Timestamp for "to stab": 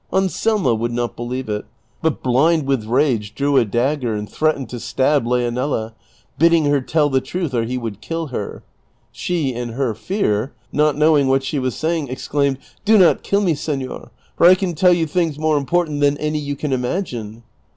4.69-5.25